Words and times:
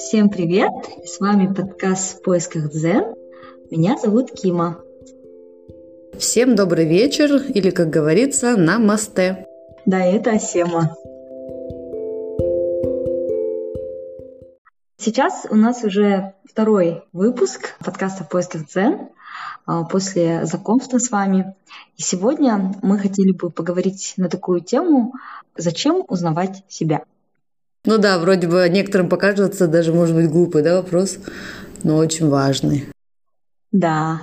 Всем 0.00 0.30
привет! 0.30 0.72
С 1.04 1.20
вами 1.20 1.52
подкаст 1.52 2.18
«В 2.18 2.22
поисках 2.22 2.70
дзен». 2.70 3.14
Меня 3.70 3.98
зовут 3.98 4.32
Кима. 4.32 4.78
Всем 6.18 6.56
добрый 6.56 6.86
вечер, 6.86 7.36
или, 7.36 7.68
как 7.68 7.90
говорится, 7.90 8.56
намасте. 8.56 9.46
Да, 9.84 10.02
это 10.02 10.30
Асема. 10.30 10.96
Сейчас 14.96 15.46
у 15.50 15.54
нас 15.54 15.84
уже 15.84 16.32
второй 16.44 17.02
выпуск 17.12 17.74
подкаста 17.84 18.24
«В 18.24 18.30
поисках 18.30 18.68
дзен» 18.68 19.10
а, 19.66 19.84
после 19.84 20.46
знакомства 20.46 20.96
с 20.96 21.10
вами. 21.10 21.54
И 21.98 22.02
сегодня 22.02 22.74
мы 22.82 22.98
хотели 22.98 23.32
бы 23.32 23.50
поговорить 23.50 24.14
на 24.16 24.30
такую 24.30 24.62
тему 24.62 25.12
«Зачем 25.56 26.02
узнавать 26.08 26.64
себя?». 26.68 27.02
Ну 27.84 27.98
да, 27.98 28.18
вроде 28.18 28.46
бы 28.46 28.68
некоторым 28.68 29.08
покажется 29.08 29.66
даже, 29.66 29.92
может 29.92 30.14
быть, 30.14 30.30
глупый 30.30 30.62
да, 30.62 30.76
вопрос, 30.76 31.18
но 31.82 31.96
очень 31.96 32.28
важный. 32.28 32.88
Да. 33.72 34.20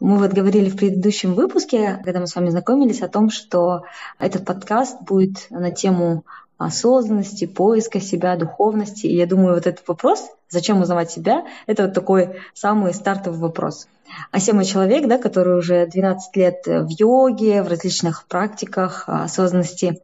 Мы 0.00 0.18
вот 0.18 0.32
говорили 0.32 0.70
в 0.70 0.76
предыдущем 0.76 1.34
выпуске, 1.34 2.00
когда 2.02 2.20
мы 2.20 2.26
с 2.26 2.34
вами 2.34 2.48
знакомились, 2.48 3.02
о 3.02 3.08
том, 3.08 3.30
что 3.30 3.84
этот 4.18 4.44
подкаст 4.44 5.02
будет 5.02 5.46
на 5.50 5.70
тему 5.70 6.24
осознанности, 6.56 7.46
поиска 7.46 8.00
себя, 8.00 8.36
духовности. 8.36 9.06
И 9.06 9.16
я 9.16 9.26
думаю, 9.26 9.54
вот 9.54 9.66
этот 9.66 9.86
вопрос, 9.86 10.28
зачем 10.48 10.80
узнавать 10.80 11.10
себя, 11.10 11.46
это 11.66 11.84
вот 11.84 11.94
такой 11.94 12.36
самый 12.54 12.92
стартовый 12.92 13.40
вопрос. 13.40 13.86
Асема 14.32 14.64
человек, 14.64 15.06
да, 15.06 15.18
который 15.18 15.56
уже 15.56 15.86
12 15.86 16.36
лет 16.36 16.66
в 16.66 16.88
йоге, 16.88 17.62
в 17.62 17.68
различных 17.68 18.26
практиках 18.26 19.04
осознанности. 19.06 20.02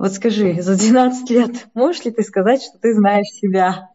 Вот 0.00 0.14
скажи, 0.14 0.62
за 0.62 0.78
12 0.78 1.28
лет 1.28 1.68
можешь 1.74 2.06
ли 2.06 2.10
ты 2.10 2.22
сказать, 2.22 2.62
что 2.62 2.78
ты 2.78 2.94
знаешь 2.94 3.26
себя? 3.26 3.89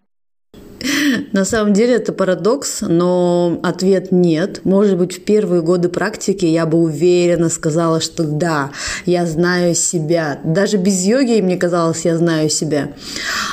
На 1.31 1.45
самом 1.45 1.73
деле 1.73 1.95
это 1.95 2.13
парадокс, 2.13 2.81
но 2.81 3.59
ответ 3.63 4.11
нет. 4.11 4.61
Может 4.63 4.97
быть, 4.97 5.17
в 5.17 5.21
первые 5.23 5.61
годы 5.61 5.89
практики 5.89 6.45
я 6.45 6.65
бы 6.65 6.77
уверенно 6.77 7.49
сказала, 7.49 7.99
что 8.01 8.23
да, 8.23 8.71
я 9.05 9.25
знаю 9.25 9.75
себя. 9.75 10.39
Даже 10.43 10.77
без 10.77 11.03
йоги 11.03 11.41
мне 11.41 11.57
казалось, 11.57 12.05
я 12.05 12.17
знаю 12.17 12.49
себя. 12.49 12.93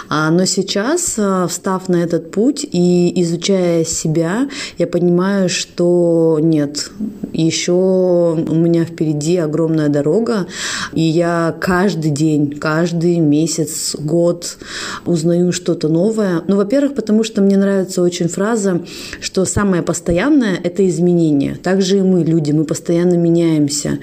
А, 0.09 0.31
но 0.31 0.45
сейчас, 0.45 1.15
а, 1.19 1.47
встав 1.47 1.89
на 1.89 1.97
этот 1.97 2.31
путь 2.31 2.67
и 2.71 3.21
изучая 3.23 3.85
себя, 3.85 4.49
я 4.79 4.87
понимаю, 4.87 5.49
что 5.49 6.39
нет, 6.41 6.91
еще 7.33 7.73
у 7.73 8.55
меня 8.55 8.85
впереди 8.85 9.39
огромная 9.39 9.89
дорога, 9.89 10.47
и 10.93 11.03
я 11.03 11.55
каждый 11.61 12.11
день, 12.11 12.59
каждый 12.59 13.19
месяц, 13.19 13.97
год 13.99 14.59
узнаю 15.07 15.53
что-то 15.53 15.89
новое. 15.89 16.43
Ну, 16.47 16.57
во-первых, 16.57 16.95
потому 16.95 17.22
что 17.23 17.41
мне 17.43 17.57
нравится 17.57 18.03
очень 18.03 18.29
фраза, 18.29 18.83
что 19.21 19.45
самое 19.45 19.83
постоянное– 19.83 20.59
это 20.65 20.87
изменение. 20.89 21.55
Также 21.55 21.99
и 21.99 22.03
мы, 22.03 22.25
люди, 22.25 22.53
мы 22.53 22.65
постоянно 22.65 23.15
меняемся. 23.15 23.99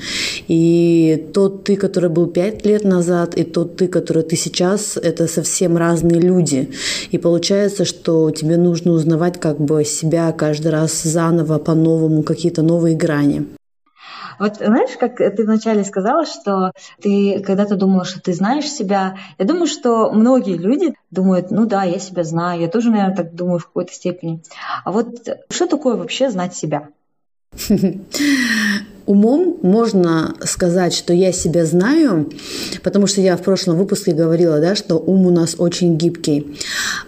И 0.48 1.30
тот 1.34 1.64
ты, 1.64 1.76
который 1.76 2.10
был 2.10 2.28
пять 2.28 2.66
лет 2.66 2.84
назад, 2.84 3.36
и 3.36 3.44
тот 3.44 3.76
ты, 3.78 3.88
который 3.88 4.24
ты 4.24 4.36
сейчас– 4.36 4.98
это 5.02 5.28
совсем 5.28 5.78
разные 5.78 6.20
люди. 6.20 6.70
И 7.12 7.18
получается, 7.18 7.86
что 7.86 8.32
тебе 8.32 8.58
нужно 8.58 8.92
узнавать 8.92 9.40
как 9.40 9.60
бы 9.60 9.84
себя 9.86 10.32
каждый 10.32 10.72
раз 10.72 11.04
заново, 11.04 11.60
по-новому, 11.60 12.24
какие-то 12.24 12.62
новые 12.62 12.96
грани. 12.96 13.46
Вот 14.40 14.58
знаешь, 14.58 14.98
как 14.98 15.18
ты 15.18 15.44
вначале 15.44 15.84
сказала, 15.84 16.26
что 16.26 16.72
ты 17.02 17.42
когда-то 17.42 17.76
думала, 17.76 18.06
что 18.06 18.22
ты 18.22 18.34
знаешь 18.34 18.70
себя. 18.70 19.18
Я 19.38 19.46
думаю, 19.46 19.68
что 19.68 20.12
многие 20.12 20.58
люди 20.58 20.96
думают, 21.12 21.52
ну 21.52 21.66
да, 21.66 21.84
я 21.84 22.00
себя 22.00 22.24
знаю. 22.24 22.62
Я 22.62 22.68
тоже, 22.68 22.90
наверное, 22.90 23.16
так 23.16 23.36
думаю 23.36 23.60
в 23.60 23.66
какой-то 23.66 23.94
степени. 23.94 24.42
А 24.84 24.92
вот 24.92 25.28
что 25.50 25.68
такое 25.68 25.96
вообще 25.96 26.30
знать 26.30 26.56
себя? 26.56 26.90
Умом 29.10 29.58
можно 29.64 30.36
сказать, 30.46 30.94
что 30.94 31.14
я 31.14 31.32
себя 31.32 31.66
знаю, 31.66 32.30
потому 32.84 33.08
что 33.08 33.22
я 33.22 33.38
в 33.38 33.42
прошлом 33.42 33.76
выпуске 33.76 34.12
говорила, 34.12 34.60
да, 34.60 34.76
что 34.76 34.98
ум 34.98 35.26
у 35.26 35.32
нас 35.32 35.56
очень 35.58 35.98
гибкий. 35.98 36.56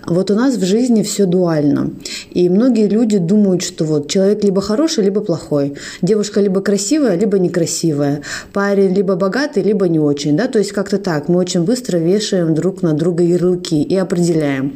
Вот 0.07 0.31
у 0.31 0.33
нас 0.33 0.55
в 0.55 0.65
жизни 0.65 1.03
все 1.03 1.27
дуально. 1.27 1.91
И 2.31 2.49
многие 2.49 2.87
люди 2.87 3.19
думают, 3.19 3.61
что 3.61 3.85
вот 3.85 4.09
человек 4.09 4.43
либо 4.43 4.61
хороший, 4.61 5.03
либо 5.03 5.21
плохой. 5.21 5.75
Девушка 6.01 6.41
либо 6.41 6.61
красивая, 6.61 7.15
либо 7.15 7.37
некрасивая. 7.37 8.21
Парень 8.51 8.95
либо 8.95 9.15
богатый, 9.15 9.61
либо 9.61 9.87
не 9.87 9.99
очень. 9.99 10.35
Да? 10.35 10.47
То 10.47 10.57
есть 10.57 10.71
как-то 10.71 10.97
так. 10.97 11.29
Мы 11.29 11.37
очень 11.37 11.61
быстро 11.61 11.99
вешаем 11.99 12.55
друг 12.55 12.81
на 12.81 12.93
друга 12.93 13.23
ярлыки 13.23 13.79
и 13.79 13.95
определяем. 13.95 14.75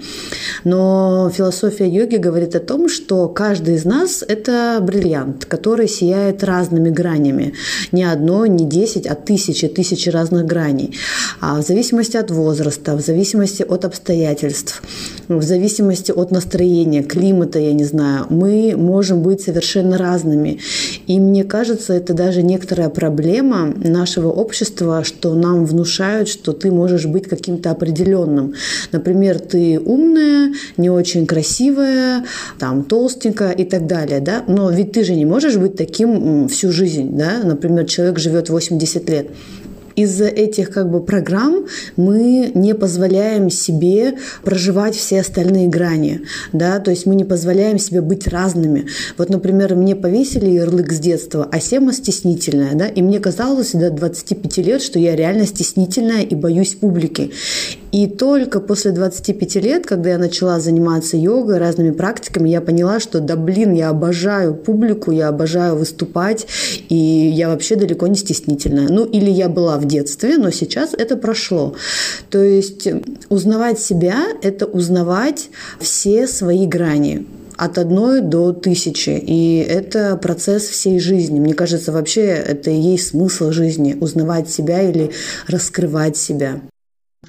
Но 0.64 1.32
философия 1.34 1.90
йоги 1.90 2.18
говорит 2.18 2.56
о 2.56 2.60
том, 2.60 2.88
что 2.88 3.28
каждый 3.30 3.78
из 3.78 3.86
нас– 3.86 4.24
это 4.28 4.78
бриллиант, 4.80 5.46
который 5.46 5.88
сияет 5.88 6.44
разными 6.44 6.92
гранями 6.92 7.15
гранями. 7.16 7.54
Не 7.92 8.04
одно, 8.04 8.46
не 8.46 8.66
десять, 8.66 9.08
а 9.08 9.16
тысячи, 9.16 9.68
тысячи 9.68 10.10
разных 10.10 10.46
граней. 10.46 10.92
А 11.42 11.62
в 11.62 11.66
зависимости 11.66 12.18
от 12.18 12.32
возраста, 12.32 12.96
в 12.96 13.02
зависимости 13.02 13.64
от 13.64 13.86
обстоятельств, 13.86 14.84
в 15.28 15.44
зависимости 15.44 16.12
от 16.12 16.32
настроения, 16.32 17.04
климата, 17.04 17.60
я 17.60 17.74
не 17.74 17.86
знаю, 17.86 18.26
мы 18.30 18.76
можем 18.78 19.22
быть 19.22 19.42
совершенно 19.42 19.98
разными. 19.98 20.60
И 21.08 21.20
мне 21.20 21.44
кажется, 21.44 21.94
это 21.94 22.14
даже 22.14 22.44
некоторая 22.44 22.90
проблема 22.90 23.74
нашего 23.84 24.30
общества, 24.30 25.04
что 25.04 25.36
нам 25.36 25.66
внушают, 25.66 26.28
что 26.28 26.52
ты 26.52 26.72
можешь 26.72 27.06
быть 27.06 27.28
каким-то 27.28 27.72
определенным. 27.72 28.54
Например, 28.92 29.40
ты 29.40 29.80
умная, 29.80 30.54
не 30.78 30.90
очень 30.90 31.26
красивая, 31.26 32.24
там 32.60 32.84
толстенькая 32.84 33.52
и 33.52 33.66
так 33.66 33.88
далее, 33.88 34.20
да? 34.20 34.44
Но 34.48 34.70
ведь 34.70 34.92
ты 34.92 35.04
же 35.04 35.16
не 35.16 35.26
можешь 35.26 35.56
быть 35.56 35.76
таким 35.76 36.48
всю 36.48 36.72
жизнь 36.72 37.05
жизнь, 37.06 37.18
да, 37.18 37.42
например, 37.44 37.86
человек 37.86 38.20
живет 38.20 38.50
80 38.50 39.10
лет, 39.10 39.28
из-за 39.96 40.26
этих 40.26 40.72
как 40.72 40.92
бы 40.92 41.02
программ 41.02 41.68
мы 41.96 42.52
не 42.54 42.76
позволяем 42.76 43.50
себе 43.50 44.16
проживать 44.44 44.94
все 44.94 45.22
остальные 45.22 45.68
грани, 45.68 46.24
да, 46.52 46.80
то 46.80 46.92
есть 46.92 47.06
мы 47.06 47.16
не 47.16 47.24
позволяем 47.24 47.80
себе 47.80 48.02
быть 48.02 48.28
разными. 48.28 48.88
Вот, 49.18 49.30
например, 49.30 49.76
мне 49.76 49.96
повесили 49.96 50.50
ярлык 50.50 50.92
с 50.92 51.00
детства, 51.00 51.48
а 51.50 51.60
Сема 51.62 51.94
стеснительная, 51.94 52.76
да, 52.76 52.88
и 52.88 53.02
мне 53.02 53.20
казалось 53.20 53.72
до 53.72 53.90
25 53.90 54.58
лет, 54.58 54.82
что 54.82 55.00
я 55.00 55.16
реально 55.16 55.46
стеснительная 55.46 56.24
и 56.24 56.36
боюсь 56.36 56.76
публики. 56.76 57.32
И 57.96 58.08
только 58.08 58.60
после 58.60 58.92
25 58.92 59.56
лет, 59.56 59.86
когда 59.86 60.10
я 60.10 60.18
начала 60.18 60.60
заниматься 60.60 61.16
йогой, 61.16 61.60
разными 61.60 61.92
практиками, 61.92 62.50
я 62.50 62.60
поняла, 62.60 63.00
что 63.00 63.22
да 63.22 63.38
блин, 63.38 63.72
я 63.72 63.88
обожаю 63.88 64.54
публику, 64.54 65.12
я 65.12 65.30
обожаю 65.30 65.78
выступать, 65.78 66.46
и 66.90 66.94
я 66.94 67.48
вообще 67.48 67.78
далеко 67.78 68.08
не 68.08 68.18
стеснительная. 68.18 68.90
Ну, 68.90 69.06
или 69.06 69.30
я 69.30 69.48
была 69.48 69.78
в 69.78 69.86
детстве, 69.86 70.38
но 70.38 70.52
сейчас 70.52 70.94
это 70.94 71.16
прошло. 71.16 71.76
То 72.30 72.44
есть 72.44 72.86
узнавать 73.30 73.80
себя– 73.80 74.26
это 74.42 74.66
узнавать 74.66 75.50
все 75.80 76.28
свои 76.28 76.68
грани 76.68 77.26
от 77.56 77.78
одной 77.78 78.20
до 78.20 78.52
тысячи. 78.52 79.12
И 79.12 79.60
это 79.60 80.18
процесс 80.18 80.64
всей 80.64 81.00
жизни. 81.00 81.40
Мне 81.40 81.54
кажется, 81.54 81.94
вообще 81.94 82.26
это 82.26 82.72
и 82.72 82.78
есть 82.78 83.12
смысл 83.12 83.52
жизни– 83.52 83.96
узнавать 84.02 84.50
себя 84.50 84.82
или 84.82 85.12
раскрывать 85.48 86.18
себя. 86.18 86.60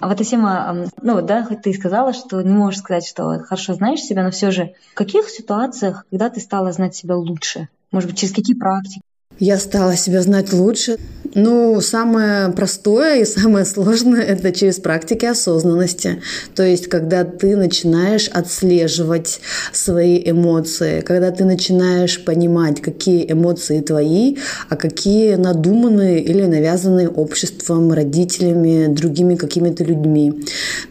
А 0.01 0.09
вот, 0.09 0.21
Асима, 0.21 0.89
ну 1.01 1.23
да, 1.23 1.45
хоть 1.45 1.63
ты 1.63 1.71
и 1.71 1.75
сказала, 1.75 2.13
что 2.13 2.41
не 2.43 2.53
можешь 2.53 2.81
сказать, 2.81 3.07
что 3.07 3.39
хорошо 3.41 3.75
знаешь 3.75 4.01
себя, 4.01 4.23
но 4.23 4.31
все 4.31 4.51
же 4.51 4.75
в 4.93 4.95
каких 4.95 5.29
ситуациях, 5.29 6.05
когда 6.11 6.29
ты 6.29 6.41
стала 6.41 6.73
знать 6.73 6.95
себя 6.95 7.17
лучше? 7.17 7.69
Может 7.93 8.11
быть, 8.11 8.19
через 8.19 8.35
какие 8.35 8.57
практики? 8.57 9.01
Я 9.39 9.59
стала 9.59 9.97
себя 9.97 10.23
знать 10.23 10.53
лучше. 10.53 10.97
Ну, 11.35 11.83
самое 11.83 12.49
простое 12.53 13.21
и 13.21 13.25
самое 13.27 13.67
сложное– 13.67 14.23
это 14.23 14.53
через 14.53 14.77
практики 14.77 15.27
осознанности. 15.27 16.23
То 16.55 16.63
есть, 16.63 16.87
когда 16.87 17.25
ты 17.25 17.57
начинаешь 17.57 18.29
отслеживать 18.29 19.41
свои 19.73 20.23
эмоции, 20.25 21.03
когда 21.03 21.31
ты 21.33 21.45
начинаешь 21.45 22.25
понимать, 22.25 22.81
какие 22.81 23.31
эмоции 23.31 23.83
твои, 23.83 24.37
а 24.71 24.77
какие 24.77 25.35
надуманные 25.35 26.23
или 26.23 26.47
навязанные 26.47 27.11
обществом, 27.11 27.93
родителями, 27.93 28.87
другими 28.87 29.35
какими-то 29.35 29.85
людьми. 29.85 30.43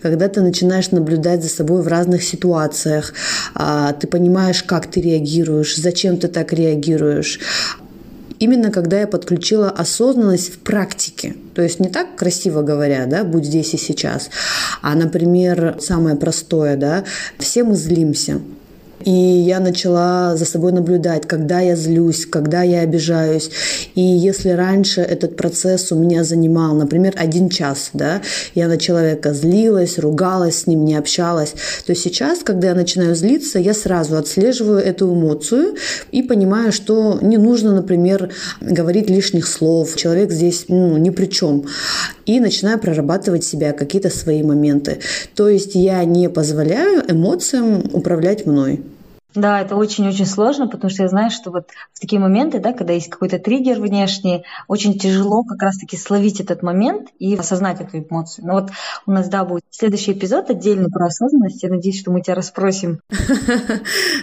Когда 0.03 0.27
ты 0.27 0.41
начинаешь 0.41 0.91
наблюдать 0.91 1.41
за 1.41 1.49
собой 1.49 1.81
в 1.81 1.87
разных 1.87 2.21
ситуациях, 2.23 3.15
а, 3.55 3.93
ты 3.93 4.05
понимаешь, 4.05 4.61
как 4.61 4.85
ты 4.85 5.01
реагируешь, 5.01 5.75
зачем 5.75 6.17
ты 6.17 6.27
так 6.27 6.53
реагируешь, 6.53 7.39
именно 8.39 8.71
когда 8.71 8.99
я 8.99 9.07
подключила 9.07 9.69
осознанность 9.69 10.53
в 10.53 10.59
практике. 10.59 11.35
То 11.53 11.61
есть 11.61 11.79
не 11.79 11.89
так 11.89 12.15
красиво 12.15 12.61
говоря, 12.61 13.05
да, 13.05 13.23
будь 13.23 13.45
здесь 13.45 13.73
и 13.73 13.77
сейчас, 13.77 14.29
а, 14.81 14.95
например, 14.95 15.77
самое 15.79 16.15
простое, 16.15 16.75
да, 16.75 17.03
все 17.39 17.63
мы 17.63 17.75
злимся. 17.75 18.41
И 19.05 19.11
я 19.11 19.59
начала 19.59 20.35
за 20.35 20.45
собой 20.45 20.71
наблюдать, 20.71 21.27
когда 21.27 21.59
я 21.59 21.75
злюсь, 21.75 22.25
когда 22.25 22.63
я 22.63 22.79
обижаюсь. 22.81 23.51
И 23.93 24.01
если 24.01 24.49
раньше 24.49 25.01
этот 25.01 25.37
процесс 25.37 25.91
у 25.91 25.95
меня 25.95 26.23
занимал, 26.23 26.73
например, 26.73 27.13
один 27.15 27.49
час, 27.49 27.91
да, 27.93 28.23
я 28.55 28.67
на 28.67 28.77
человека 28.77 29.33
злилась, 29.33 29.99
ругалась 29.99 30.61
с 30.61 30.67
ним, 30.67 30.85
не 30.85 30.95
общалась, 30.95 31.53
то 31.85 31.93
сейчас, 31.93 32.39
когда 32.39 32.69
я 32.69 32.75
начинаю 32.75 33.15
злиться, 33.15 33.59
я 33.59 33.75
сразу 33.75 34.17
отслеживаю 34.17 34.79
эту 34.79 35.13
эмоцию 35.13 35.75
и 36.11 36.23
понимаю, 36.23 36.71
что 36.71 37.19
не 37.21 37.37
нужно, 37.37 37.73
например, 37.75 38.31
говорить 38.59 39.07
лишних 39.07 39.45
слов. 39.45 39.95
Человек 39.95 40.31
здесь 40.31 40.65
ну, 40.67 40.97
ни 40.97 41.11
при 41.11 41.27
чем. 41.27 41.65
И 42.25 42.39
начинаю 42.39 42.79
прорабатывать 42.79 43.43
себя, 43.43 43.71
какие-то 43.71 44.09
свои 44.09 44.41
моменты. 44.41 44.97
То 45.35 45.47
есть 45.47 45.75
я 45.75 46.03
не 46.05 46.27
позволяю 46.27 47.03
эмоциям 47.07 47.83
управлять 47.93 48.47
мной. 48.47 48.81
Да, 49.35 49.61
это 49.61 49.75
очень-очень 49.75 50.25
сложно, 50.25 50.67
потому 50.67 50.89
что 50.89 51.03
я 51.03 51.09
знаю, 51.09 51.29
что 51.29 51.51
вот 51.51 51.67
в 51.93 51.99
такие 51.99 52.19
моменты, 52.19 52.59
да, 52.59 52.71
когда 52.71 52.93
есть 52.93 53.09
какой-то 53.09 53.37
триггер 53.37 53.81
внешний, 53.81 54.45
очень 54.67 54.97
тяжело 54.97 55.43
как 55.43 55.61
раз-таки 55.61 55.97
словить 55.97 56.39
этот 56.39 56.63
момент 56.63 57.09
и 57.19 57.35
осознать 57.35 57.81
эту 57.81 57.99
эмоцию. 57.99 58.47
Но 58.47 58.53
вот 58.53 58.69
у 59.05 59.11
нас, 59.11 59.27
да, 59.27 59.43
будет 59.43 59.63
следующий 59.71 60.13
эпизод 60.13 60.49
отдельно 60.49 60.89
про 60.89 61.07
осознанность. 61.07 61.61
Я 61.63 61.69
надеюсь, 61.69 61.99
что 61.99 62.11
мы 62.11 62.21
тебя 62.21 62.35
расспросим. 62.35 62.99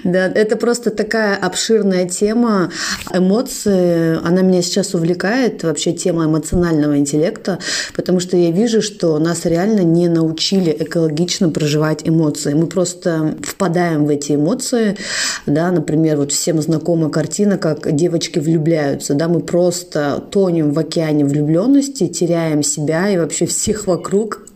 Да, 0.05 0.27
это 0.27 0.57
просто 0.57 0.91
такая 0.91 1.37
обширная 1.37 2.09
тема. 2.09 2.71
Эмоции, 3.13 4.19
она 4.27 4.43
меня 4.43 4.63
сейчас 4.63 4.95
увлекает, 4.95 5.63
вообще 5.63 5.93
тема 5.93 6.25
эмоционального 6.25 6.99
интеллекта, 6.99 7.59
потому 7.95 8.19
что 8.19 8.37
я 8.37 8.51
вижу, 8.51 8.83
что 8.83 9.19
нас 9.19 9.45
реально 9.45 9.81
не 9.81 10.09
научили 10.09 10.77
экологично 10.79 11.51
проживать 11.51 12.07
эмоции. 12.09 12.55
Мы 12.55 12.67
просто 12.67 13.37
впадаем 13.43 14.07
в 14.07 14.09
эти 14.09 14.33
эмоции, 14.33 14.97
да, 15.47 15.71
например, 15.71 16.17
вот 16.17 16.33
всем 16.33 16.61
знакома 16.61 17.11
картина, 17.11 17.59
как 17.59 17.95
девочки 17.95 18.39
влюбляются, 18.39 19.15
да, 19.15 19.29
мы 19.29 19.41
просто 19.41 20.23
тонем 20.31 20.73
в 20.73 20.79
океане 20.79 21.25
влюбленности, 21.25 22.09
теряем 22.09 22.63
себя 22.63 23.09
и 23.11 23.19
вообще 23.19 23.47
всех 23.47 23.87
вокруг, 23.87 24.47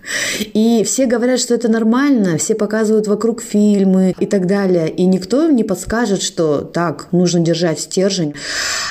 и 0.55 0.83
все 0.85 1.07
говорят, 1.07 1.41
что 1.41 1.55
это 1.55 1.69
нормально, 1.69 2.39
все 2.39 2.55
показывают 2.55 3.07
вокруг 3.07 3.43
фильмы 3.43 4.15
и 4.19 4.27
так 4.27 4.47
далее. 4.47 4.89
И 4.89 5.05
никто 5.05 5.49
не 5.51 5.65
подскажет, 5.65 6.23
что 6.23 6.61
так, 6.61 7.09
нужно 7.13 7.41
держать 7.41 7.81
стержень. 7.81 8.35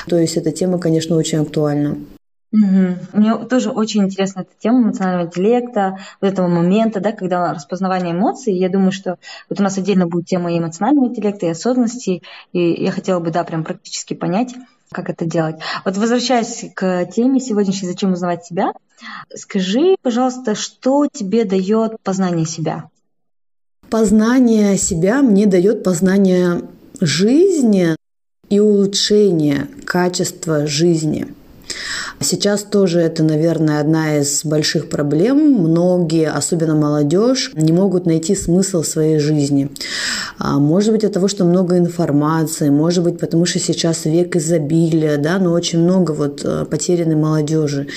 То 0.08 0.18
есть 0.18 0.36
эта 0.36 0.52
тема, 0.52 0.78
конечно, 0.78 1.16
очень 1.16 1.38
актуальна. 1.38 1.96
Угу. 2.56 3.20
Мне 3.20 3.36
тоже 3.46 3.70
очень 3.70 4.04
интересна 4.04 4.40
эта 4.40 4.50
тема 4.58 4.82
эмоционального 4.82 5.26
интеллекта, 5.26 5.98
вот 6.20 6.32
этого 6.32 6.48
момента, 6.48 7.00
да, 7.00 7.12
когда 7.12 7.52
распознавание 7.52 8.12
эмоций. 8.12 8.54
Я 8.54 8.68
думаю, 8.68 8.92
что 8.92 9.18
вот 9.50 9.60
у 9.60 9.62
нас 9.62 9.76
отдельно 9.76 10.06
будет 10.06 10.26
тема 10.26 10.52
и 10.52 10.58
эмоционального 10.58 11.08
интеллекта, 11.08 11.46
и 11.46 11.50
осознанности, 11.50 12.22
и 12.52 12.82
я 12.84 12.90
хотела 12.90 13.20
бы, 13.20 13.30
да, 13.30 13.44
прям 13.44 13.64
практически 13.64 14.14
понять, 14.14 14.54
как 14.90 15.10
это 15.10 15.26
делать. 15.26 15.56
Вот 15.84 15.96
возвращаясь 15.96 16.64
к 16.74 17.06
теме 17.06 17.40
сегодняшней 17.40 17.88
«Зачем 17.88 18.12
узнавать 18.12 18.44
себя?», 18.44 18.72
скажи, 19.34 19.96
пожалуйста, 20.02 20.54
что 20.54 21.06
тебе 21.12 21.44
дает 21.44 22.00
познание 22.02 22.46
себя? 22.46 22.84
Познание 23.90 24.76
себя 24.78 25.20
мне 25.20 25.46
дает 25.46 25.84
познание 25.84 26.62
жизни 27.00 27.96
и 28.48 28.60
улучшение 28.60 29.68
качества 29.84 30.66
жизни– 30.66 31.26
Сейчас 32.20 32.62
тоже 32.62 33.00
это, 33.00 33.22
наверное, 33.22 33.78
одна 33.78 34.18
из 34.18 34.42
больших 34.42 34.88
проблем. 34.88 35.36
Многие, 35.52 36.30
особенно 36.30 36.74
молодежь, 36.74 37.52
не 37.54 37.72
могут 37.72 38.06
найти 38.06 38.34
смысл 38.34 38.82
своей 38.82 39.18
жизни. 39.18 39.70
А, 40.38 40.58
может 40.58 40.92
быть, 40.92 41.04
от 41.04 41.12
того, 41.12 41.28
что 41.28 41.44
много 41.44 41.76
информации, 41.76 42.70
может 42.70 43.04
быть, 43.04 43.18
потому 43.18 43.44
что 43.44 43.58
сейчас 43.58 44.06
век 44.06 44.34
изобилия, 44.34 45.18
да, 45.18 45.38
но 45.38 45.52
очень 45.52 45.80
много 45.80 46.12
вот 46.12 46.40
э, 46.42 46.64
потерянной 46.64 47.16
молодежи. 47.16 47.88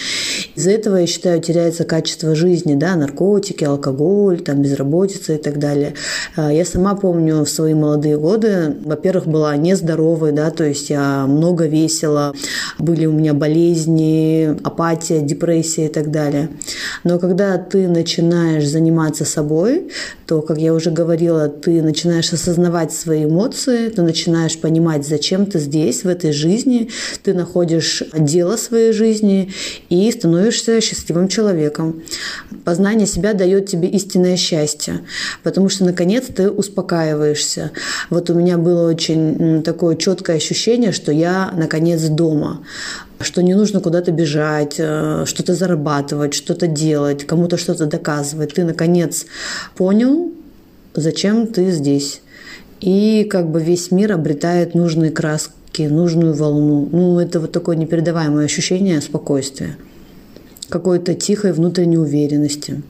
Из-за 0.56 0.72
этого, 0.72 0.98
я 0.98 1.08
считаю, 1.08 1.42
теряется 1.42 1.86
качество 1.86 2.36
жизни, 2.36 2.76
да, 2.76 2.96
наркотики, 2.96 3.64
алкоголь, 3.64 4.42
там, 4.42 4.62
безработица 4.62 5.34
и 5.34 5.38
так 5.38 5.60
далее. 5.60 5.94
А, 6.36 6.52
я 6.52 6.66
сама 6.66 6.96
помню 6.96 7.46
в 7.46 7.50
свои 7.50 7.74
молодые 7.74 8.18
годы, 8.18 8.76
во-первых, 8.84 9.28
была 9.28 9.56
нездоровой, 9.56 10.34
да, 10.34 10.52
то 10.52 10.66
есть 10.66 10.90
я 10.90 11.26
много 11.26 11.68
весила, 11.68 12.34
были 12.78 13.06
у 13.06 13.14
меня 13.14 13.34
болезни, 13.34 14.09
апатия, 14.64 15.22
депрессия 15.22 15.86
и 15.86 15.90
так 15.90 16.12
далее. 16.12 16.50
Но 17.04 17.20
когда 17.20 17.58
ты 17.58 17.88
начинаешь 17.88 18.68
заниматься 18.68 19.26
собой, 19.26 19.90
то, 20.26 20.42
как 20.42 20.58
я 20.60 20.74
уже 20.74 20.92
говорила, 20.92 21.48
ты 21.50 21.82
начинаешь 21.82 22.32
осознавать 22.32 22.94
свои 22.94 23.26
эмоции, 23.26 23.90
ты 23.90 24.02
начинаешь 24.02 24.58
понимать, 24.60 25.08
зачем 25.08 25.46
ты 25.46 25.60
здесь, 25.60 26.04
в 26.04 26.08
этой 26.08 26.32
жизни, 26.32 26.90
ты 27.24 27.34
находишь 27.34 28.04
дело 28.14 28.56
своей 28.58 28.94
жизни 28.94 29.52
и 29.90 30.12
становишься 30.12 30.82
счастливым 30.82 31.28
человеком. 31.28 32.04
Познание 32.64 33.08
себя 33.08 33.34
дает 33.34 33.68
тебе 33.68 33.88
истинное 33.88 34.38
счастье, 34.38 35.02
потому 35.44 35.70
что, 35.70 35.86
наконец, 35.86 36.26
ты 36.28 36.50
успокаиваешься. 36.50 37.72
Вот 38.10 38.30
у 38.30 38.34
меня 38.34 38.58
было 38.58 38.90
очень 38.90 39.64
такое 39.64 39.96
четкое 39.96 40.38
ощущение, 40.38 40.92
что 40.92 41.12
я, 41.12 41.52
наконец, 41.56 42.02
дома 42.04 42.62
что 43.20 43.44
не 43.44 43.54
нужно 43.54 43.82
куда-то 43.82 44.12
бежать, 44.12 44.76
э, 44.78 45.26
что-то 45.26 45.54
зарабатывать, 45.54 46.34
что-то 46.34 46.68
делать, 46.68 47.26
кому-то 47.26 47.58
что-то 47.58 47.86
доказывать. 47.86 48.54
Ты, 48.54 48.64
наконец, 48.64 49.26
понял, 49.76 50.32
зачем 50.94 51.48
ты 51.48 51.72
здесь. 51.72 52.22
И 52.80 53.28
как 53.30 53.50
бы 53.50 53.62
весь 53.62 53.92
мир 53.92 54.14
обретает 54.14 54.74
нужные 54.74 55.12
краски, 55.12 55.84
нужную 55.84 56.34
волну. 56.34 56.88
Ну, 56.92 57.20
это 57.20 57.40
вот 57.40 57.52
такое 57.52 57.76
непередаваемое 57.76 58.46
ощущение 58.46 59.02
спокойствия, 59.02 59.78
какой-то 60.70 61.14
тихой 61.14 61.52
внутренней 61.52 61.98
уверенности. 61.98 62.82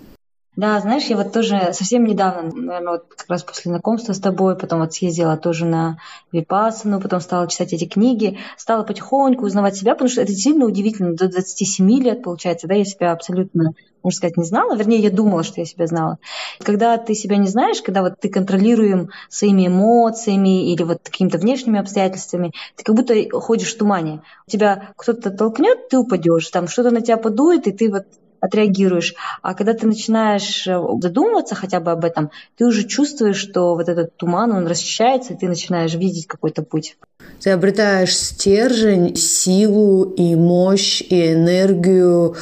Да, 0.55 0.79
знаешь, 0.81 1.05
я 1.05 1.15
вот 1.15 1.31
тоже 1.31 1.69
совсем 1.71 2.03
недавно, 2.03 2.51
наверное, 2.69 2.93
вот 2.93 3.05
как 3.09 3.29
раз 3.29 3.43
после 3.43 3.71
знакомства 3.71 4.13
с 4.13 4.19
тобой, 4.19 4.55
потом 4.55 4.79
вот 4.79 4.93
съездила 4.93 5.35
тоже 5.37 5.65
на 5.65 5.97
Випассану, 6.31 7.01
потом 7.01 7.19
стала 7.19 7.47
читать 7.47 7.73
эти 7.73 7.85
книги, 7.85 8.37
стала 8.57 8.83
потихоньку 8.83 9.45
узнавать 9.45 9.75
себя, 9.75 9.93
потому 9.93 10.09
что 10.09 10.21
это 10.21 10.31
действительно 10.31 10.65
удивительно. 10.65 11.15
До 11.15 11.27
27 11.27 11.89
лет, 12.01 12.23
получается, 12.23 12.67
да, 12.67 12.75
я 12.75 12.85
себя 12.85 13.11
абсолютно, 13.11 13.73
можно 14.03 14.15
сказать, 14.15 14.37
не 14.37 14.45
знала. 14.45 14.75
Вернее, 14.75 14.99
я 14.99 15.09
думала, 15.09 15.43
что 15.43 15.61
я 15.61 15.65
себя 15.65 15.87
знала. 15.87 16.19
Когда 16.59 16.97
ты 16.97 17.15
себя 17.15 17.37
не 17.37 17.47
знаешь, 17.47 17.81
когда 17.81 18.01
вот 18.01 18.19
ты 18.19 18.29
контролируем 18.29 19.09
своими 19.29 19.67
эмоциями 19.67 20.71
или 20.71 20.83
вот 20.83 20.99
какими-то 21.03 21.39
внешними 21.39 21.79
обстоятельствами, 21.79 22.53
ты 22.75 22.83
как 22.83 22.95
будто 22.95 23.15
ходишь 23.39 23.73
в 23.73 23.77
тумане. 23.77 24.21
У 24.47 24.51
тебя 24.51 24.93
кто-то 24.95 25.31
толкнет, 25.31 25.89
ты 25.89 25.97
упадешь, 25.97 26.49
там 26.49 26.67
что-то 26.67 26.91
на 26.91 27.01
тебя 27.01 27.17
подует, 27.17 27.67
и 27.67 27.71
ты 27.71 27.89
вот 27.89 28.05
отреагируешь. 28.41 29.15
А 29.41 29.53
когда 29.53 29.73
ты 29.73 29.87
начинаешь 29.87 30.67
э, 30.67 30.79
задумываться 31.01 31.55
хотя 31.55 31.79
бы 31.79 31.91
об 31.91 32.05
этом, 32.05 32.31
ты 32.57 32.65
уже 32.65 32.87
чувствуешь, 32.87 33.37
что 33.37 33.75
вот 33.75 33.89
этот 33.89 34.15
туман, 34.17 34.51
он 34.51 34.67
расчищается, 34.67 35.33
и 35.33 35.37
ты 35.37 35.47
начинаешь 35.47 35.93
видеть 35.93 36.27
какой-то 36.27 36.63
путь. 36.63 36.97
Ты 37.41 37.51
обретаешь 37.51 38.17
стержень, 38.17 39.15
силу 39.15 40.03
и 40.03 40.35
мощь, 40.35 41.01
и 41.01 41.33
энергию, 41.33 42.35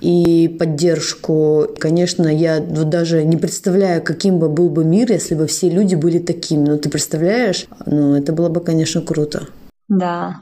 и 0.00 0.48
поддержку. 0.48 1.66
Конечно, 1.78 2.28
я 2.28 2.60
вот 2.60 2.90
даже 2.90 3.24
не 3.24 3.36
представляю, 3.36 4.02
каким 4.02 4.38
бы 4.38 4.48
был 4.48 4.68
бы 4.68 4.84
мир, 4.84 5.10
если 5.10 5.34
бы 5.34 5.46
все 5.46 5.70
люди 5.70 5.94
были 5.94 6.18
такими. 6.18 6.66
Но 6.66 6.76
ты 6.76 6.90
представляешь? 6.90 7.66
Ну, 7.86 8.14
это 8.14 8.32
было 8.32 8.48
бы, 8.48 8.60
конечно, 8.60 9.00
круто. 9.00 9.48
Да. 9.88 10.40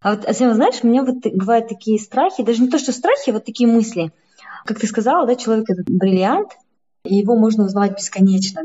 А 0.00 0.14
вот, 0.14 0.28
Асема, 0.28 0.54
знаешь, 0.54 0.80
у 0.82 0.88
меня 0.88 1.02
вот 1.04 1.16
бывают 1.32 1.68
такие 1.68 1.98
страхи, 1.98 2.42
даже 2.42 2.60
не 2.60 2.68
то, 2.68 2.78
что 2.78 2.92
страхи, 2.92 3.30
а 3.30 3.34
вот 3.34 3.44
такие 3.44 3.68
мысли– 3.68 4.12
как 4.64 4.80
ты 4.80 4.86
сказала, 4.86 5.26
да, 5.26 5.36
человек 5.36 5.68
это 5.68 5.82
бриллиант, 5.86 6.52
и 7.04 7.16
его 7.16 7.36
можно 7.36 7.64
узнавать 7.64 7.96
бесконечно. 7.96 8.62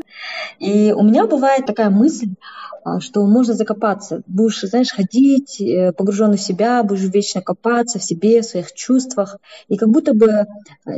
И 0.58 0.92
у 0.92 1.02
меня 1.02 1.26
бывает 1.26 1.66
такая 1.66 1.90
мысль, 1.90 2.34
а, 2.82 3.00
что 3.00 3.26
можно 3.26 3.52
закопаться. 3.52 4.22
Будешь, 4.26 4.62
знаешь, 4.62 4.92
ходить, 4.92 5.60
э, 5.60 5.92
погруженный 5.92 6.38
в 6.38 6.42
себя, 6.42 6.82
будешь 6.82 7.12
вечно 7.12 7.42
копаться 7.42 7.98
в 7.98 8.04
себе, 8.04 8.40
в 8.40 8.46
своих 8.46 8.72
чувствах, 8.72 9.36
и 9.68 9.76
как 9.76 9.90
будто 9.90 10.14
бы 10.14 10.26
э, 10.26 10.46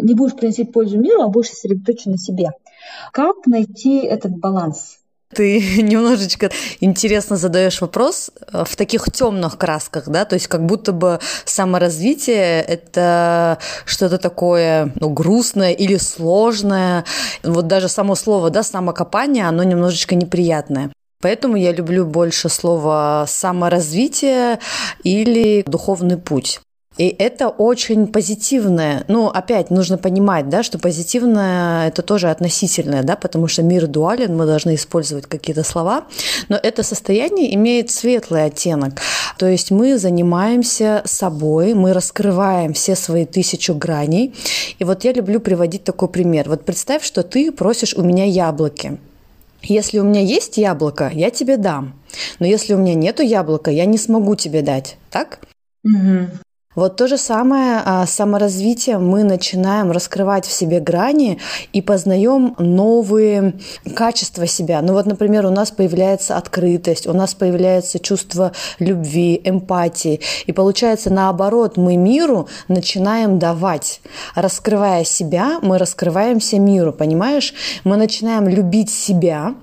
не 0.02 0.14
будешь 0.14 0.36
приносить 0.36 0.72
пользу 0.72 0.98
миру, 0.98 1.22
а 1.22 1.28
будешь 1.28 1.50
сосредоточен 1.50 2.12
на 2.12 2.18
себе. 2.18 2.50
Как 3.12 3.46
найти 3.46 3.98
этот 3.98 4.32
баланс? 4.38 5.01
Ты 5.34 5.60
немножечко 5.82 6.50
интересно 6.80 7.36
задаешь 7.36 7.80
вопрос 7.80 8.30
э, 8.52 8.64
в 8.66 8.76
таких 8.76 9.04
темных 9.10 9.58
красках, 9.58 10.08
да, 10.08 10.24
то 10.24 10.34
есть 10.34 10.48
как 10.48 10.64
будто 10.66 10.92
бы 10.92 11.20
саморазвитие 11.44 12.62
это 12.62 13.58
что-то 13.84 14.18
такое 14.18 14.92
ну, 15.00 15.08
грустное 15.10 15.72
или 15.72 15.96
сложное. 15.96 17.04
Вот 17.42 17.66
даже 17.66 17.88
само 17.88 18.14
слово, 18.14 18.50
да, 18.50 18.62
самокопание, 18.62 19.48
оно 19.48 19.62
немножечко 19.62 20.14
неприятное. 20.14 20.90
Поэтому 21.20 21.56
я 21.56 21.72
люблю 21.72 22.04
больше 22.04 22.48
слово 22.48 23.26
саморазвитие 23.28 24.58
или 25.04 25.62
духовный 25.66 26.18
путь. 26.18 26.60
И 26.98 27.08
это 27.18 27.48
очень 27.48 28.06
позитивное. 28.06 29.04
Ну, 29.08 29.28
опять 29.28 29.70
нужно 29.70 29.96
понимать, 29.96 30.48
да, 30.48 30.62
что 30.62 30.78
позитивное 30.78 31.88
это 31.88 32.02
тоже 32.02 32.30
относительное, 32.30 33.02
да, 33.02 33.16
потому 33.16 33.48
что 33.48 33.62
мир 33.62 33.86
дуален, 33.86 34.36
мы 34.36 34.44
должны 34.44 34.74
использовать 34.74 35.26
какие-то 35.26 35.64
слова, 35.64 36.04
но 36.48 36.58
это 36.62 36.82
состояние 36.82 37.54
имеет 37.54 37.90
светлый 37.90 38.44
оттенок. 38.44 39.00
То 39.38 39.46
есть 39.46 39.70
мы 39.70 39.98
занимаемся 39.98 41.02
собой, 41.06 41.72
мы 41.72 41.94
раскрываем 41.94 42.74
все 42.74 42.94
свои 42.94 43.24
тысячу 43.24 43.74
граней. 43.74 44.34
И 44.78 44.84
вот 44.84 45.04
я 45.04 45.12
люблю 45.12 45.40
приводить 45.40 45.84
такой 45.84 46.08
пример. 46.08 46.48
Вот 46.48 46.64
представь, 46.64 47.04
что 47.04 47.22
ты 47.22 47.52
просишь 47.52 47.94
у 47.94 48.02
меня 48.02 48.24
яблоки. 48.24 48.98
Если 49.62 49.98
у 49.98 50.04
меня 50.04 50.20
есть 50.20 50.58
яблоко, 50.58 51.10
я 51.14 51.30
тебе 51.30 51.56
дам. 51.56 51.94
Но 52.38 52.46
если 52.46 52.74
у 52.74 52.78
меня 52.78 52.94
нету 52.94 53.22
яблока, 53.22 53.70
я 53.70 53.86
не 53.86 53.96
смогу 53.96 54.34
тебе 54.34 54.60
дать. 54.60 54.96
Так? 55.10 55.38
Угу. 55.84 56.28
Вот 56.74 56.96
то 56.96 57.06
же 57.06 57.18
самое 57.18 57.82
а, 57.84 58.06
с 58.06 58.12
саморазвитием 58.12 59.06
мы 59.06 59.24
начинаем 59.24 59.90
раскрывать 59.90 60.46
в 60.46 60.52
себе 60.52 60.80
грани 60.80 61.38
и 61.74 61.82
познаем 61.82 62.54
новые 62.58 63.54
качества 63.94 64.46
себя. 64.46 64.80
Ну 64.80 64.94
вот, 64.94 65.04
например, 65.04 65.44
у 65.44 65.50
нас 65.50 65.70
появляется 65.70 66.38
открытость, 66.38 67.06
у 67.06 67.12
нас 67.12 67.34
появляется 67.34 67.98
чувство 67.98 68.52
любви, 68.78 69.38
эмпатии. 69.44 70.20
И 70.46 70.52
получается, 70.52 71.10
наоборот, 71.10 71.76
мы 71.76 71.96
миру 71.96 72.48
начинаем 72.68 73.38
давать. 73.38 74.00
Раскрывая 74.34 75.04
себя, 75.04 75.58
мы 75.60 75.76
раскрываемся 75.76 76.58
миру, 76.58 76.94
понимаешь? 76.94 77.52
Мы 77.84 77.96
начинаем 77.96 78.48
любить 78.48 78.90
себя, 78.90 79.54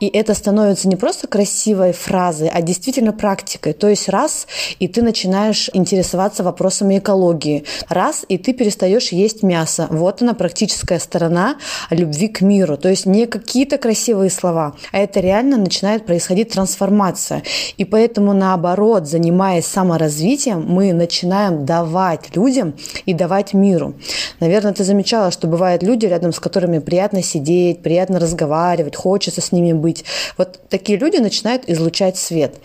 и 0.00 0.06
это 0.06 0.34
становится 0.34 0.88
не 0.88 0.96
просто 0.96 1.26
красивой 1.26 1.92
фразой, 1.92 2.48
а 2.48 2.62
действительно 2.62 3.12
практикой. 3.12 3.72
То 3.72 3.88
есть 3.88 4.08
раз, 4.08 4.46
и 4.78 4.88
ты 4.88 5.02
начинаешь 5.02 5.70
интересоваться 5.72 6.42
вопросами 6.42 6.98
экологии. 6.98 7.64
Раз, 7.88 8.24
и 8.28 8.38
ты 8.38 8.52
перестаешь 8.52 9.12
есть 9.12 9.42
мясо. 9.42 9.86
Вот 9.90 10.22
она 10.22 10.34
практическая 10.34 10.98
сторона 10.98 11.56
любви 11.90 12.28
к 12.28 12.40
миру. 12.40 12.76
То 12.76 12.88
есть 12.88 13.06
не 13.06 13.26
какие-то 13.26 13.78
красивые 13.78 14.30
слова, 14.30 14.74
а 14.92 14.98
это 14.98 15.20
реально 15.20 15.56
начинает 15.56 16.06
происходить 16.06 16.50
трансформация. 16.50 17.42
И 17.76 17.84
поэтому 17.84 18.32
наоборот, 18.32 19.06
занимаясь 19.06 19.66
саморазвитием, 19.66 20.64
мы 20.66 20.92
начинаем 20.92 21.64
давать 21.64 22.34
людям 22.36 22.74
и 23.06 23.14
давать 23.14 23.54
миру. 23.54 23.94
Наверное, 24.40 24.72
ты 24.72 24.84
замечала, 24.84 25.30
что 25.30 25.46
бывают 25.46 25.82
люди, 25.82 26.06
рядом 26.06 26.32
с 26.32 26.40
которыми 26.40 26.78
приятно 26.78 27.22
сидеть, 27.22 27.82
приятно 27.82 28.18
разговаривать, 28.18 28.96
хочется 28.96 29.40
с 29.40 29.52
ними 29.54 29.72
быть. 29.72 30.04
Вот 30.36 30.60
такие 30.68 30.98
люди 30.98 31.16
начинают 31.16 31.68
излучать 31.68 32.18
свет. 32.18 32.56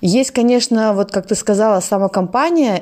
Есть, 0.00 0.30
конечно, 0.30 0.94
вот 0.94 1.10
как 1.10 1.26
ты 1.26 1.34
сказала, 1.34 1.80
сама 1.80 2.08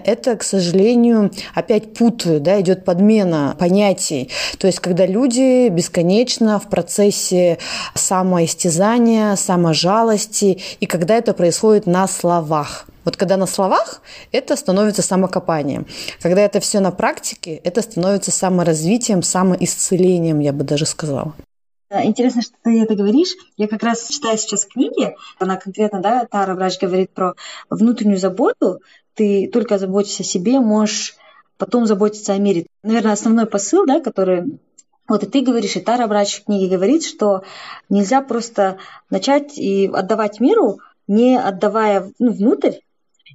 это, 0.04 0.36
к 0.36 0.42
сожалению, 0.42 1.30
опять 1.54 1.94
путают, 1.94 2.42
да, 2.42 2.60
идет 2.60 2.84
подмена 2.84 3.56
понятий. 3.58 4.30
То 4.58 4.66
есть, 4.66 4.80
когда 4.80 5.06
люди 5.06 5.68
бесконечно 5.68 6.60
в 6.60 6.68
процессе 6.68 7.58
самоистязания, 7.94 9.34
саможалости, 9.36 10.60
и 10.80 10.86
когда 10.86 11.16
это 11.16 11.32
происходит 11.34 11.86
на 11.86 12.06
словах. 12.06 12.86
Вот 13.04 13.16
когда 13.16 13.36
на 13.38 13.46
словах, 13.46 14.02
это 14.32 14.54
становится 14.54 15.00
самокопанием. 15.00 15.86
Когда 16.20 16.42
это 16.42 16.60
все 16.60 16.80
на 16.80 16.90
практике, 16.90 17.60
это 17.64 17.80
становится 17.80 18.30
саморазвитием, 18.30 19.22
самоисцелением, 19.22 20.40
я 20.40 20.52
бы 20.52 20.62
даже 20.62 20.84
сказала. 20.84 21.32
Интересно, 21.90 22.42
что 22.42 22.54
ты 22.62 22.82
это 22.82 22.94
говоришь. 22.94 23.34
Я 23.56 23.66
как 23.66 23.82
раз 23.82 24.08
читаю 24.08 24.36
сейчас 24.36 24.66
книги. 24.66 25.16
Она 25.38 25.56
конкретно, 25.56 26.00
да, 26.00 26.26
Тара 26.26 26.54
врач 26.54 26.78
говорит 26.78 27.10
про 27.12 27.34
внутреннюю 27.70 28.18
заботу. 28.18 28.80
Ты 29.14 29.48
только 29.50 29.78
заботишься 29.78 30.22
о 30.22 30.26
себе, 30.26 30.60
можешь 30.60 31.16
потом 31.56 31.86
заботиться 31.86 32.34
о 32.34 32.38
мире. 32.38 32.66
Наверное, 32.82 33.12
основной 33.12 33.46
посыл, 33.46 33.86
да, 33.86 34.00
который 34.00 34.60
вот 35.08 35.22
и 35.22 35.26
ты 35.26 35.40
говоришь, 35.40 35.76
и 35.76 35.80
Тара 35.80 36.06
врач 36.06 36.40
в 36.40 36.44
книге 36.44 36.76
говорит, 36.76 37.02
что 37.02 37.42
нельзя 37.88 38.20
просто 38.20 38.76
начать 39.08 39.56
и 39.56 39.90
отдавать 39.92 40.38
миру, 40.38 40.80
не 41.06 41.38
отдавая 41.38 42.12
ну, 42.18 42.30
внутрь, 42.30 42.80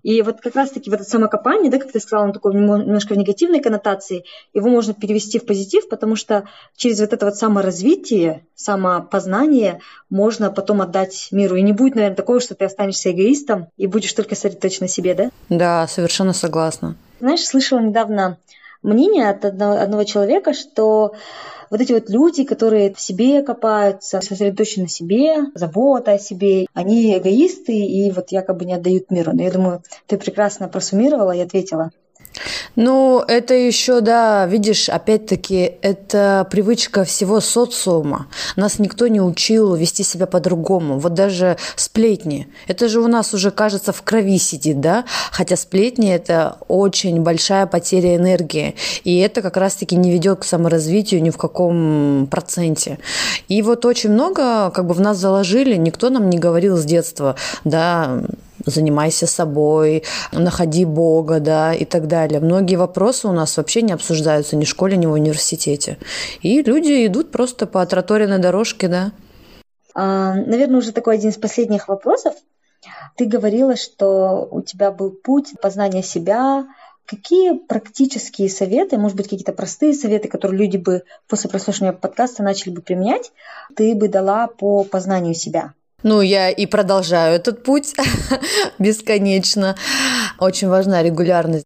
и 0.04 0.22
вот 0.22 0.42
как 0.42 0.56
раз-таки 0.56 0.90
в 0.90 0.94
это 0.94 1.04
самокопание, 1.04 1.72
да, 1.72 1.80
как 1.80 1.92
ты 1.92 2.00
сказала, 2.00 2.26
он 2.26 2.34
такой 2.34 2.54
немножко 2.54 3.14
в 3.14 3.18
негативной 3.18 3.62
коннотации, 3.62 4.26
его 4.54 4.70
можно 4.70 4.94
перевести 4.94 5.40
в 5.40 5.46
позитив, 5.46 5.88
потому 5.88 6.16
что 6.16 6.44
через 6.76 7.00
вот 7.00 7.14
это 7.14 7.26
вот 7.26 7.36
саморазвитие, 7.36 8.46
самопознание 8.54 9.80
можно 10.10 10.52
потом 10.52 10.82
отдать 10.82 11.30
миру. 11.32 11.56
И 11.56 11.62
не 11.62 11.72
будет, 11.72 11.96
наверное, 11.96 12.18
такого, 12.18 12.42
что 12.42 12.54
ты 12.54 12.66
останешься 12.66 13.12
эгоистом 13.12 13.68
и 13.78 13.88
будешь 13.88 14.14
только 14.14 14.36
сосредоточен 14.36 14.80
на 14.82 14.88
себе, 14.88 15.16
да? 15.16 15.32
Да, 15.50 15.88
совершенно 15.88 16.34
согласна. 16.34 16.96
Знаешь, 17.20 17.46
слышала 17.46 17.80
недавно 17.80 18.38
мнение 18.84 19.30
от 19.30 19.46
одного, 19.46 19.74
одного 19.74 20.04
человека, 20.04 20.54
что 20.54 21.16
вот 21.70 21.82
эти 21.82 21.94
вот 21.94 22.10
люди, 22.10 22.44
которые 22.44 22.94
в 22.94 23.00
себе 23.00 23.42
копаются, 23.42 24.22
сосредоточены 24.22 24.84
на 24.84 24.90
себе, 24.90 25.46
забота 25.56 26.12
о 26.12 26.20
себе, 26.20 26.68
они 26.74 27.18
эгоисты 27.18 27.74
и 27.74 28.12
вот 28.12 28.32
якобы 28.32 28.66
не 28.66 28.74
отдают 28.74 29.10
миру. 29.10 29.32
Но 29.34 29.42
я 29.42 29.52
думаю, 29.52 29.82
ты 30.06 30.18
прекрасно 30.18 30.68
просуммировала 30.68 31.32
и 31.32 31.40
ответила. 31.40 31.92
Ну, 32.76 33.24
это 33.28 33.54
еще, 33.54 34.02
да, 34.02 34.46
видишь, 34.46 34.90
опять-таки, 34.90 35.74
это 35.82 36.48
привычка 36.50 37.04
всего 37.04 37.40
социума. 37.40 38.28
Нас 38.56 38.80
никто 38.80 39.08
не 39.08 39.22
учил 39.22 39.76
вести 39.76 40.04
себя 40.04 40.26
по-другому. 40.26 41.00
Вот 41.00 41.14
даже 41.14 41.58
сплетни. 41.76 42.48
Это 42.68 42.88
же 42.88 43.00
у 43.02 43.08
нас 43.08 43.34
уже, 43.34 43.52
кажется, 43.52 43.94
в 43.94 44.02
крови 44.02 44.38
сидит, 44.38 44.80
да? 44.80 45.06
Хотя 45.32 45.56
сплетни– 45.56 46.12
это 46.14 46.58
очень 46.68 47.22
большая 47.22 47.68
потеря 47.68 48.16
энергии. 48.16 48.76
И 49.04 49.18
это 49.20 49.42
как 49.42 49.58
раз-таки 49.58 49.96
не 49.96 50.12
ведет 50.12 50.40
к 50.40 50.44
саморазвитию 50.44 51.22
ни 51.22 51.30
в 51.30 51.38
каком 51.38 52.28
проценте. 52.30 53.00
И 53.48 53.62
вот 53.62 53.86
очень 53.86 54.12
много 54.12 54.72
как 54.72 54.88
бы 54.88 54.94
в 54.94 55.02
нас 55.02 55.18
заложили, 55.18 55.76
никто 55.76 56.10
нам 56.10 56.30
не 56.30 56.38
говорил 56.38 56.78
с 56.78 56.86
детства, 56.86 57.36
да, 57.64 58.24
занимайся 58.66 59.28
собой, 59.28 60.04
находи 60.32 60.86
Бога, 60.86 61.40
да, 61.40 61.74
и 61.74 61.86
так 61.86 62.08
далее. 62.08 62.40
Многие 62.40 62.76
вопросы 62.76 63.28
у 63.28 63.32
нас 63.32 63.58
вообще 63.58 63.82
не 63.82 63.94
обсуждаются 63.94 64.56
ни 64.56 64.66
в 64.66 64.70
школе, 64.70 64.98
ни 64.98 65.06
в 65.06 65.12
университете. 65.12 65.98
И 66.42 66.62
люди 66.62 67.06
идут 67.06 67.32
просто 67.32 67.68
по 67.68 67.82
отраторенной 67.82 68.40
дорожке, 68.40 68.88
да. 68.88 69.12
А, 69.96 70.34
наверное, 70.34 70.78
уже 70.78 70.92
такой 70.92 71.16
один 71.16 71.30
из 71.30 71.38
последних 71.38 71.88
вопросов. 71.88 72.34
Ты 73.16 73.26
говорила, 73.26 73.76
что 73.76 74.48
у 74.50 74.62
тебя 74.62 74.92
был 74.92 75.12
путь 75.12 75.54
познания 75.62 76.04
себя. 76.04 76.66
Какие 77.06 77.58
практические 77.58 78.50
советы, 78.50 78.98
может 78.98 79.18
быть, 79.18 79.28
какие-то 79.28 79.52
простые 79.52 79.94
советы, 79.94 80.30
которые 80.30 80.60
люди 80.60 80.78
бы 80.78 81.04
после 81.28 81.50
прослушивания 81.50 81.94
подкаста 81.94 82.44
начали 82.44 82.72
бы 82.72 82.82
применять, 82.82 83.32
ты 83.76 83.94
бы 83.94 84.08
дала 84.08 84.48
по 84.48 84.84
познанию 84.84 85.34
себя? 85.34 85.74
Ну, 86.04 86.20
я 86.22 86.50
и 86.50 86.66
продолжаю 86.66 87.36
этот 87.36 87.64
путь 87.64 87.96
бесконечно. 88.80 89.76
Очень 90.38 90.68
важна 90.68 91.02
регулярность. 91.02 91.66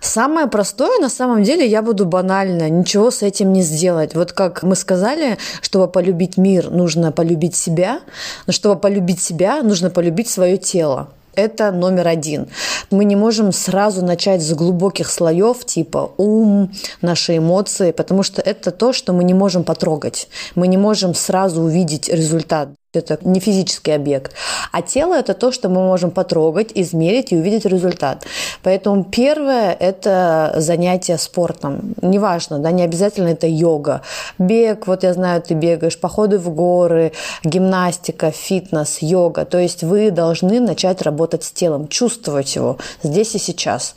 Самое 0.00 0.46
простое, 0.46 1.00
на 1.00 1.08
самом 1.08 1.42
деле, 1.42 1.66
я 1.66 1.82
буду 1.82 2.06
банально, 2.06 2.68
ничего 2.70 3.10
с 3.10 3.22
этим 3.22 3.52
не 3.52 3.62
сделать. 3.62 4.14
Вот 4.14 4.32
как 4.32 4.62
мы 4.62 4.76
сказали, 4.76 5.38
чтобы 5.60 5.88
полюбить 5.88 6.36
мир, 6.36 6.70
нужно 6.70 7.10
полюбить 7.10 7.56
себя, 7.56 8.00
но 8.46 8.52
чтобы 8.52 8.80
полюбить 8.80 9.20
себя, 9.20 9.62
нужно 9.62 9.90
полюбить 9.90 10.28
свое 10.28 10.56
тело. 10.56 11.08
Это 11.34 11.70
номер 11.70 12.08
один. 12.08 12.48
Мы 12.90 13.04
не 13.04 13.14
можем 13.14 13.52
сразу 13.52 14.04
начать 14.04 14.42
с 14.42 14.52
глубоких 14.54 15.08
слоев, 15.08 15.64
типа 15.64 16.10
ум, 16.16 16.72
наши 17.00 17.36
эмоции, 17.36 17.92
потому 17.92 18.24
что 18.24 18.40
это 18.42 18.72
то, 18.72 18.92
что 18.92 19.12
мы 19.12 19.22
не 19.24 19.34
можем 19.34 19.62
потрогать. 19.62 20.28
Мы 20.56 20.66
не 20.66 20.76
можем 20.76 21.14
сразу 21.14 21.62
увидеть 21.62 22.08
результат 22.08 22.70
это 22.98 23.18
не 23.22 23.40
физический 23.40 23.92
объект. 23.92 24.32
А 24.72 24.82
тело– 24.82 25.14
это 25.18 25.34
то, 25.34 25.52
что 25.52 25.68
мы 25.68 25.82
можем 25.82 26.10
потрогать, 26.10 26.72
измерить 26.74 27.32
и 27.32 27.36
увидеть 27.36 27.64
результат. 27.64 28.24
Поэтому 28.62 29.04
первое– 29.04 29.72
это 29.80 30.54
занятие 30.56 31.18
спортом. 31.18 31.94
Неважно, 32.02 32.58
да, 32.58 32.70
не 32.70 32.82
обязательно 32.82 33.28
это 33.28 33.46
йога. 33.46 34.02
Бег, 34.38 34.86
вот 34.86 35.02
я 35.02 35.14
знаю, 35.14 35.42
ты 35.42 35.54
бегаешь, 35.54 35.98
походы 35.98 36.38
в 36.38 36.50
горы, 36.50 37.12
гимнастика, 37.44 38.30
фитнес, 38.30 38.98
йога. 39.00 39.44
То 39.44 39.58
есть 39.58 39.82
вы 39.82 40.10
должны 40.10 40.60
начать 40.60 41.02
работать 41.02 41.44
с 41.44 41.52
телом, 41.52 41.88
чувствовать 41.88 42.54
его 42.56 42.78
здесь 43.02 43.34
и 43.34 43.38
сейчас. 43.38 43.94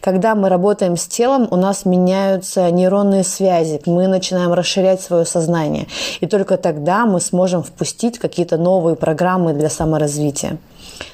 Когда 0.00 0.34
мы 0.34 0.48
работаем 0.48 0.96
с 0.96 1.06
телом, 1.06 1.48
у 1.50 1.56
нас 1.56 1.84
меняются 1.84 2.70
нейронные 2.70 3.24
связи, 3.24 3.80
мы 3.86 4.06
начинаем 4.06 4.52
расширять 4.52 5.00
свое 5.00 5.24
сознание. 5.24 5.86
И 6.20 6.26
только 6.26 6.56
тогда 6.56 7.06
мы 7.06 7.20
сможем 7.20 7.62
впустить 7.62 8.18
какие 8.18 8.43
какие-то 8.44 8.62
новые 8.62 8.94
программы 8.94 9.54
для 9.54 9.70
саморазвития. 9.70 10.58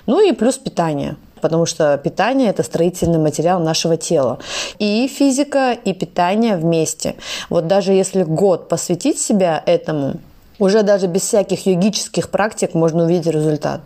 Ну 0.07 0.21
и 0.21 0.33
плюс 0.33 0.59
питание 0.59 1.17
потому 1.43 1.65
что 1.65 1.97
питание– 1.97 2.51
это 2.51 2.63
строительный 2.63 3.19
материал 3.19 3.61
нашего 3.61 3.97
тела. 3.97 4.39
И 4.79 5.09
физика, 5.09 5.73
и 5.73 5.95
питание 5.95 6.55
вместе. 6.59 7.15
Вот 7.49 7.67
даже 7.67 7.93
если 7.93 8.25
год 8.25 8.69
посвятить 8.69 9.19
себя 9.19 9.63
этому, 9.65 10.21
уже 10.59 10.83
даже 10.83 11.07
без 11.07 11.23
всяких 11.23 11.65
йогических 11.65 12.29
практик 12.29 12.75
можно 12.75 13.05
увидеть 13.05 13.33
результат. 13.33 13.81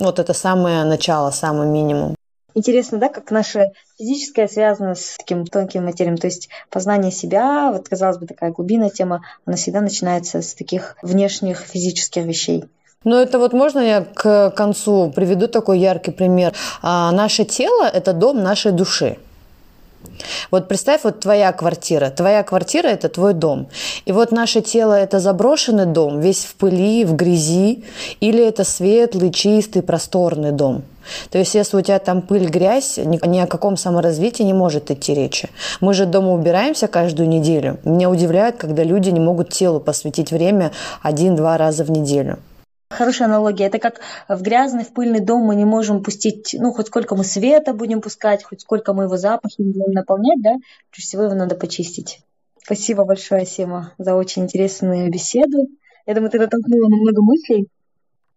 Вот 0.00 0.18
это 0.18 0.34
самое 0.34 0.84
начало, 0.84 1.30
самый 1.30 1.66
минимум. 1.66 2.14
Интересно, 2.54 2.98
да, 2.98 3.08
как 3.08 3.30
наши 3.30 3.70
физическое 4.02 4.48
связано 4.48 4.94
с 4.96 5.16
таким 5.16 5.46
тонким 5.46 5.84
материем, 5.84 6.16
то 6.16 6.26
есть 6.26 6.48
познание 6.70 7.12
себя, 7.12 7.70
вот 7.72 7.88
казалось 7.88 8.18
бы 8.18 8.26
такая 8.26 8.50
глубинная 8.50 8.90
тема, 8.90 9.22
она 9.46 9.56
всегда 9.56 9.80
начинается 9.80 10.42
с 10.42 10.54
таких 10.54 10.96
внешних 11.02 11.60
физических 11.60 12.24
вещей. 12.24 12.64
Ну, 13.04 13.16
это 13.16 13.38
вот 13.38 13.52
можно 13.52 13.78
я 13.80 14.00
к 14.00 14.50
концу 14.50 15.12
приведу 15.14 15.48
такой 15.48 15.78
яркий 15.78 16.10
пример. 16.12 16.52
А, 16.82 17.12
наше 17.12 17.44
тело– 17.44 17.84
это 17.94 18.12
дом 18.12 18.42
нашей 18.42 18.72
души. 18.72 19.18
Вот 20.50 20.68
представь, 20.68 21.04
вот 21.04 21.20
твоя 21.20 21.52
квартира. 21.52 22.10
Твоя 22.10 22.42
квартира– 22.42 22.86
это 22.88 23.08
твой 23.08 23.34
дом. 23.34 23.68
И 24.04 24.12
вот 24.12 24.32
наше 24.32 24.60
тело– 24.60 24.94
это 25.04 25.20
заброшенный 25.20 25.86
дом, 25.86 26.20
весь 26.20 26.44
в 26.44 26.54
пыли, 26.54 27.04
в 27.04 27.14
грязи, 27.14 27.84
или 28.20 28.44
это 28.44 28.64
светлый, 28.64 29.32
чистый, 29.32 29.82
просторный 29.82 30.52
дом. 30.52 30.82
То 31.30 31.38
есть, 31.38 31.54
если 31.54 31.76
у 31.76 31.80
тебя 31.80 31.98
там 31.98 32.22
пыль, 32.22 32.48
грязь, 32.48 32.98
ни, 32.98 33.20
ни 33.26 33.38
о 33.38 33.46
каком 33.46 33.76
саморазвитии 33.76 34.42
не 34.42 34.54
может 34.54 34.90
идти 34.90 35.14
речи. 35.14 35.50
Мы 35.80 35.94
же 35.94 36.06
дома 36.06 36.32
убираемся 36.32 36.88
каждую 36.88 37.28
неделю. 37.28 37.78
Меня 37.84 38.10
удивляет, 38.10 38.56
когда 38.56 38.84
люди 38.84 39.10
не 39.10 39.20
могут 39.20 39.50
телу 39.50 39.80
посвятить 39.80 40.30
время 40.30 40.72
один-два 41.02 41.56
раза 41.56 41.84
в 41.84 41.90
неделю. 41.90 42.38
Хорошая 42.90 43.28
аналогия. 43.28 43.66
Это 43.66 43.78
как 43.78 44.00
в 44.28 44.42
грязный, 44.42 44.84
в 44.84 44.92
пыльный 44.92 45.20
дом 45.20 45.42
мы 45.42 45.54
не 45.54 45.64
можем 45.64 46.02
пустить, 46.02 46.54
ну, 46.58 46.72
хоть 46.72 46.88
сколько 46.88 47.16
мы 47.16 47.24
света 47.24 47.72
будем 47.72 48.00
пускать, 48.00 48.44
хоть 48.44 48.60
сколько 48.60 48.92
мы 48.92 49.04
его 49.04 49.16
запахом 49.16 49.72
будем 49.72 49.92
наполнять, 49.92 50.42
да, 50.42 50.56
прежде 50.90 51.08
всего 51.08 51.22
его 51.22 51.34
надо 51.34 51.54
почистить. 51.54 52.20
Спасибо 52.62 53.04
большое, 53.04 53.46
Сима, 53.46 53.92
за 53.98 54.14
очень 54.14 54.44
интересную 54.44 55.10
беседу. 55.10 55.68
Я 56.06 56.14
думаю, 56.14 56.30
ты 56.30 56.38
натолкнула 56.38 56.88
на 56.88 56.96
много 56.96 57.22
мыслей. 57.22 57.68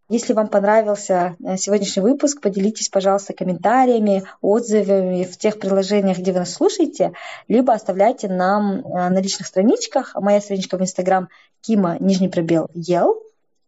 Если 0.08 0.34
вам 0.34 0.50
понравился 0.50 1.36
э, 1.44 1.58
сегодняшний 1.58 2.04
выпуск, 2.04 2.40
поделитесь, 2.40 2.90
пожалуйста, 2.90 3.34
комментариями, 3.34 4.24
отзывами 4.40 5.24
в 5.24 5.36
тех 5.38 5.60
приложениях, 5.60 6.20
где 6.20 6.32
вы 6.32 6.40
нас 6.40 6.54
слушаете, 6.54 7.14
либо 7.48 7.74
оставляйте 7.74 8.28
нам 8.28 8.82
э, 8.82 9.10
на 9.10 9.20
личных 9.20 9.48
страничках. 9.48 10.14
Моя 10.14 10.42
страничка 10.42 10.78
в 10.78 10.82
Инстаграм 10.82 11.28
Кима, 11.62 11.98
нижний 12.00 12.30
пробел, 12.30 12.70
ел. 12.76 13.20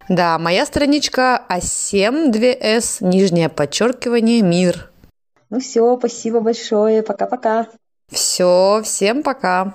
Да, 0.10 0.38
моя 0.38 0.66
страничка 0.68 1.44
А7 1.50 2.32
2С, 2.32 3.04
нижнее 3.04 3.50
подчеркивание, 3.50 4.44
мир. 4.44 4.92
Ну 5.50 5.60
все, 5.60 5.98
спасибо 5.98 6.40
большое, 6.40 7.02
пока-пока. 7.02 7.68
Все, 8.12 8.82
всем 8.84 9.24
пока. 9.24 9.74